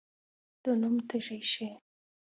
[0.63, 1.69] د نوم تږی شي.